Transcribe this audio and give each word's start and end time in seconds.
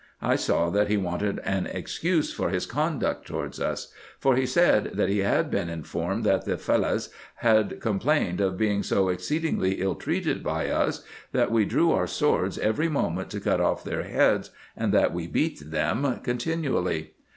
I 0.23 0.35
saw 0.35 0.71
that 0.71 0.87
he 0.87 0.97
wanted 0.97 1.37
an 1.45 1.67
excuse 1.67 2.33
for 2.33 2.49
his 2.49 2.65
conduct 2.65 3.27
towards 3.27 3.59
us; 3.59 3.93
for 4.17 4.35
he 4.35 4.47
said 4.47 4.95
he 4.97 5.19
had 5.19 5.51
been 5.51 5.69
in 5.69 5.83
formed 5.83 6.23
that 6.23 6.43
the 6.43 6.57
Fellahs 6.57 7.09
had 7.35 7.79
complained 7.79 8.41
of 8.41 8.57
being 8.57 8.81
so 8.81 9.09
exceedingly 9.09 9.73
ill 9.75 9.93
treated 9.93 10.41
by 10.43 10.69
us, 10.71 11.05
that 11.33 11.51
we 11.51 11.65
drew 11.65 11.91
our 11.91 12.07
swords 12.07 12.57
every 12.57 12.89
moment 12.89 13.29
to 13.29 13.39
cut 13.39 13.61
off 13.61 13.83
their 13.83 14.01
heads, 14.01 14.49
and 14.75 14.91
that 14.91 15.13
we 15.13 15.27
beat 15.27 15.69
them 15.69 16.19
continually. 16.23 17.11